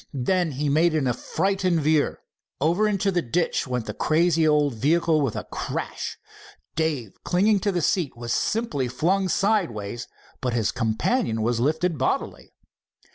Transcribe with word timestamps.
Then 0.15 0.53
he 0.53 0.67
made 0.67 0.95
an 0.95 1.05
affrighted 1.05 1.79
veer. 1.79 2.21
Over 2.59 2.87
into 2.87 3.11
the 3.11 3.21
ditch 3.21 3.67
went 3.67 3.85
the 3.85 3.93
crazy 3.93 4.47
old 4.47 4.73
vehicle 4.73 5.21
with 5.21 5.35
a 5.35 5.43
crash. 5.43 6.17
Dave, 6.75 7.13
clinging 7.23 7.59
to 7.59 7.71
the 7.71 7.83
seat, 7.83 8.17
was 8.17 8.33
simply 8.33 8.87
flung 8.87 9.29
sideways, 9.29 10.07
but 10.41 10.53
his 10.53 10.71
companion 10.71 11.43
was 11.43 11.59
lifted 11.59 11.99
bodily. 11.99 12.51